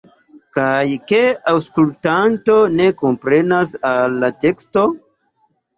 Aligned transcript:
Kaj 0.57 0.85
ke 1.11 1.19
aŭskultanto 1.53 2.57
ne 2.81 2.91
komprenas 3.05 3.79
al 3.95 4.21
la 4.27 4.35
teksto? 4.47 4.91